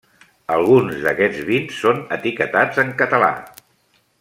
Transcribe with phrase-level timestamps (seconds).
[0.53, 3.31] Alguns d'aquests vins són etiquetats en català.